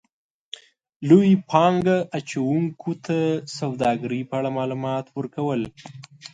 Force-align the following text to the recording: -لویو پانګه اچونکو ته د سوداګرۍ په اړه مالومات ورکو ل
-لویو 1.05 1.43
پانګه 1.49 1.97
اچونکو 2.17 2.91
ته 3.05 3.17
د 3.39 3.45
سوداګرۍ 3.59 4.21
په 4.29 4.33
اړه 4.39 4.49
مالومات 4.57 5.05
ورکو 5.17 5.45
ل 5.59 5.61